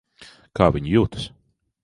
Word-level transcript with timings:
Kā 0.59 0.69
viņa 0.77 0.91
jūtas? 0.95 1.29